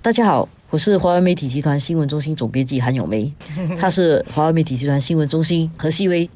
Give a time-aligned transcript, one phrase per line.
[0.00, 3.30] 大家好，我是华为媒体集团新闻中心总编辑韩永梅，
[3.78, 6.30] 他是华为媒体集团新闻中心何希薇。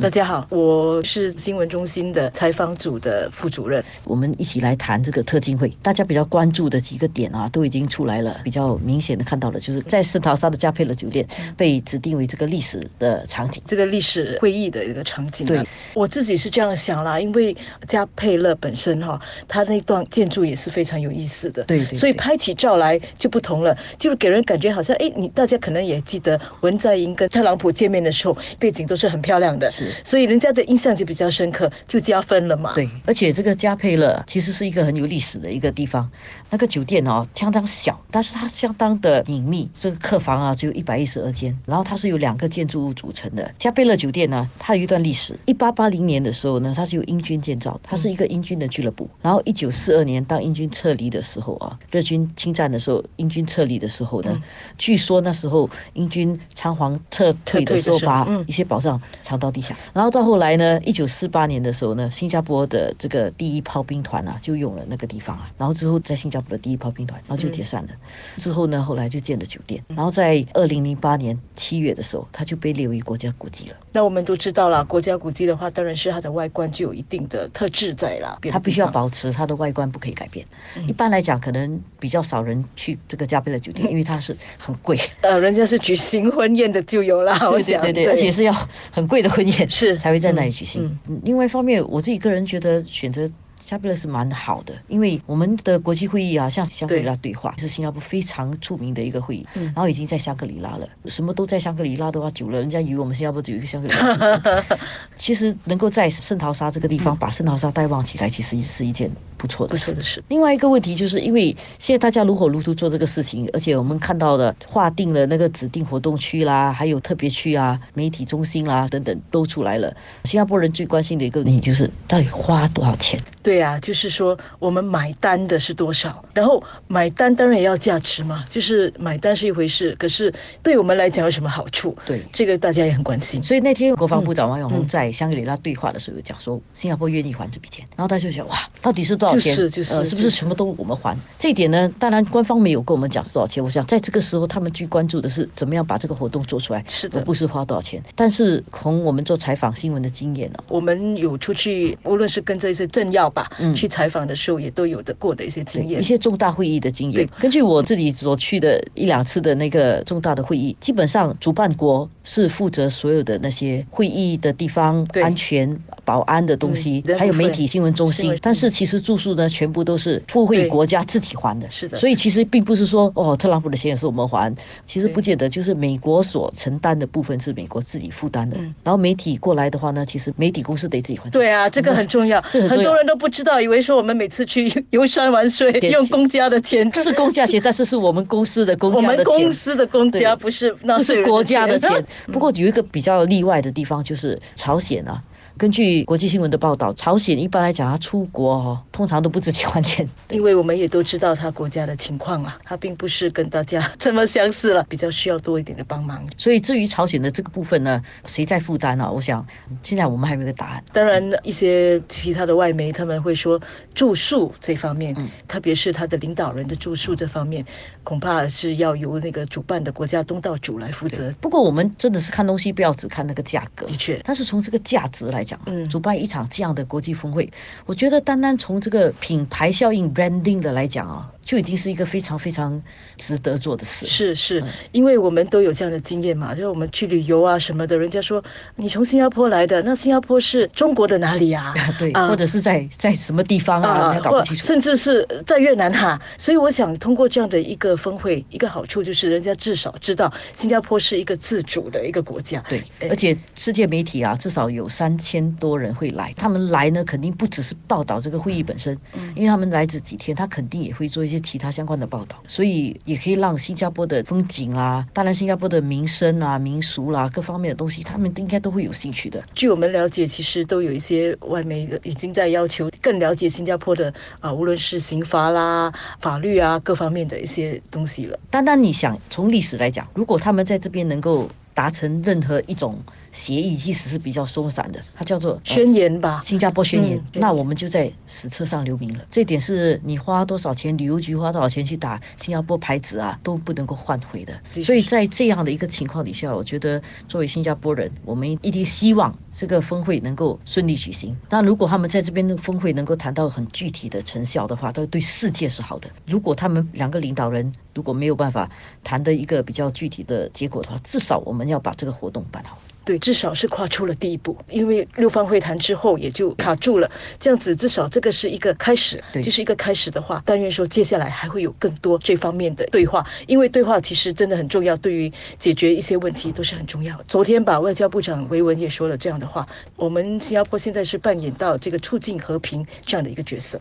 [0.00, 3.84] 大家好，我是新闻中心的采访组的副主任。
[4.04, 8.40] 我们一起来谈这个特金会，大家比较关注的几个点啊，都已经出来了。
[8.42, 15.46] 比较明显的看到了，就是在圣淘沙的加佩勒酒店被指定为这个历史的场景，这个历史会议的一个场景。
[15.46, 15.62] 对，
[15.92, 17.54] 我自己是这样想啦，因为
[17.86, 21.62] 加佩勒本身哈，它那段建筑也是非常有意思的。
[21.64, 21.94] 对对。
[21.94, 29.70] 所以拍起照来就不同了，就是给人感觉好像哎，你大家可能也记得文在寅跟特朗普见面的时候，背景都是很漂亮的。
[29.70, 29.89] 是。
[30.04, 32.72] 所以人家的印象就比较深刻，就加分了嘛。
[32.74, 36.10] 对，而且这个加佩勒其实是一个很有历史的一个地方。
[36.50, 39.68] 那个酒店哦，相当小，但是它相当的隐秘。
[39.78, 43.54] 这个客房啊，只有一百一十二间，然后它是由两个建筑物组成的。
[43.58, 45.38] 加佩勒酒店呢，它有一段历史。
[45.46, 49.08] 一八八零年的时候呢，它是由英军建造，它是一个英军的俱乐部。
[49.22, 54.42] 然后一九四二年，当英军撤离的时候啊，日军侵占的时候，英军撤离的时候呢，
[54.76, 59.76] 据说那时候英军仓皇撤退的时候，把一些宝藏藏到地下。
[59.92, 65.50] 然后到后来呢，一九四八年的时候呢，新加坡的这个第一炮兵团啊，就用了那个地方啊。
[65.58, 67.88] 然后之后在新加坡的第一炮兵团，然后就解散了。
[68.36, 69.82] 之后呢，后来就建了酒店。
[69.88, 73.76] 然后在二零零八年七月的时候，它就被列为国家古迹了。
[73.92, 78.38] 那我们都知道了，国家古迹的话，当然是它的外观就有一定的特质在了。
[78.50, 80.46] 它必须要保持它的外观不可以改变。
[80.86, 84.98] 一般来讲，可能比较少人去这个加贝勒酒店， 因为它是很贵。
[85.22, 88.52] 呃，人家是举行婚宴的就有了，对对对对，而且是要
[88.90, 90.98] 很贵的婚宴是才会在那里举行。
[91.24, 93.30] 另外一方面，我自己个人觉得选择。
[93.64, 100.88] 加贝勒是蛮好的，因为我们的国际会议啊，像香格里拉对话是新加坡非常著名的一个会议，然后已经在香格里拉了。
[101.06, 104.76] 什么都在香格里拉的话，久了人家以为我们新加坡只有一个香格里拉。
[105.16, 109.96] 其实能够在圣淘沙这个地方把圣淘沙带旺起来，其实是一件不错的事。
[110.02, 110.22] 是。
[110.28, 119.94] 另外一个问题就是，因为现在大家如火如荼做这个事情，而且我们看到的划定了那个指定活动区啦，还有特别区啊、媒体中心啦等等都出来了。
[120.24, 123.20] 新加坡人最关心的一个问题就是，到底花多少钱？
[123.42, 131.96] 对呀，就是说我们买单的是多少，然后买单当然也要价值嘛，就是买单是一回事，可是对我们来讲有什么好处？
[132.04, 133.42] 对，这个大家也很关心。
[133.42, 139.56] 所以那天国防部长王永红在香格里拉对话的时候讲说，新加坡愿意还这笔钱，然后大家就想哇，到底是多少钱？
[139.56, 141.16] 就是就是，呃，是不是什么都我们还？
[141.38, 143.62] 这一点呢，当然官方没有跟我们讲是多少钱。
[143.62, 148.02] 我想在这个时候，他们最关注的是怎么样把这个活动做出来，是的，不是花多少钱。
[148.14, 154.10] 但是从我们做采访新闻的经验呢，我们有出去，无论是跟这些政要吧，嗯，去采。
[154.10, 157.24] 访的时候也都有的过的一些经验，一些重大会议的经验。
[157.38, 165.80] 根据我自己所去的一两次的那个重大的会议，基本上主办国是负责所有的那些会议的地方安全。
[166.02, 171.70] 保安的东西，还有媒体新闻中心，但是其实住宿呢，全部都是付费国家自己还的。
[171.70, 174.52] 是的，所以其实并不是说哦，特朗普的钱也是我们还，
[174.88, 178.56] 其实不见得，就是美国所承担的部分是美国自己负担的。
[178.82, 181.30] 然后媒体过来的话呢，其实媒体公司得自己还。
[181.30, 192.04] 对啊，这个很重要，这很多人都不知道，以为说我们每次去 游山玩水用公家的钱，是公家钱，但是是我们公司的公家的钱，我们公司的公家不是，不是国家的钱。
[192.32, 195.22] 不过有一个比较例外的地方，就是朝鲜啊。
[195.56, 206.26] 根据国际新闻的报道，朝鲜一般来讲，他出国哦，通常都不自己还钱，因为我们也都知道他国家的情况啊，他并不是跟大家这么相似了，比较需要多一点的帮忙。
[206.36, 209.10] 所以至于朝鲜的这个部分呢，谁在负担呢？
[209.12, 209.46] 我想
[209.82, 210.82] 现在我们还没有个答案。
[210.92, 213.60] 当然，一些其他的外媒他们会说
[213.94, 215.14] 住宿这方面，
[215.46, 217.62] 特别是他的领导人的住宿这方面，
[218.02, 221.30] 恐怕是要由那个主办的国家东道主来负责。
[221.40, 225.58] 不过我们真的是看东西不要只看那个价格，的确，但是从这个价值来讲。
[225.66, 227.50] 嗯，主办一场这样的国际峰会，
[227.86, 231.30] 我觉得单单从这个品牌效应 （branding） 的来讲啊。
[231.50, 232.80] 就已经是一个非常非常
[233.16, 234.06] 值得做的事。
[234.06, 234.62] 是是，
[234.92, 238.40] 因为我们都有这样的经验嘛，就是我们去旅游啊什么的，人家说
[238.76, 241.74] 你从新加坡来的，那新加坡是中国的哪里啊？
[241.98, 244.16] 对，或者是在在什么地方啊？
[244.22, 244.64] 搞不清楚。
[244.64, 246.22] 甚至是在越南哈。
[246.38, 252.62] 所以我想通过这样的一个峰会，一个好处就是人家至少知道新加坡是一个自主的一个国家。
[252.68, 258.96] 对，而且世界媒体啊，至少有三千多人会来，他们来呢，肯定不只是报道这个会议本身，
[259.34, 261.39] 因为他们来这几天，他肯定也会做一些。
[261.42, 269.42] 其他相关的报道，所以也可以让新加坡的风景啊，当然新加坡的民生啊、民俗啦各方面的东西，他们应该都会有兴趣的。
[269.54, 278.38] 据我们了解，其实都有一些外媒已经在要求更了解新加坡的啊，无论是刑罚啦、法律啊各方面的一些东西了。
[278.50, 281.48] 单单你想从历史来讲，如果他们在这边能够
[281.80, 289.24] 达成任何一种协议其实是比较松散的，它叫做呃宣言吧，新加坡宣言，嗯那我们就在史册上留名了。
[289.30, 294.52] 这点是你花多少钱，旅游局花多少钱去打新加坡牌子啊，都不能够换回的。
[294.82, 301.34] 所以在这样的一个情况底下，我觉得作为新加坡人，我们一定希望这个峰会能够顺利举行。
[301.48, 306.10] 那如果他们在这边的峰会能够谈到很具体的成效的话，都对世界是好的。
[306.26, 308.68] 如果他们两个领导人如果没有办法
[309.02, 312.78] 谈的一个比较具体的结果的话，至少我们要把这个活动办好。
[313.02, 327.24] 对，至少是跨出了第一步，因为六方会谈之后也就卡住了，这样子至少这个是一个开始，对就是一个开始的话，但愿说接下来还会有更多这方面的对话，因为对话其实真的很重要，对于解决一些问题都是很重要的。
[327.26, 333.78] 昨天吧，外交部长维文也说了这样的话，我们新加坡现在是扮演到这个促进和平这样的一个角色。